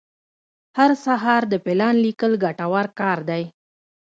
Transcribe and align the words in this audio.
هر 0.77 0.91
سهار 1.05 1.41
د 1.51 1.53
پلان 1.65 1.95
لیکل 2.05 2.31
ګټور 2.43 2.85
کار 2.99 3.17
دی. 3.29 3.43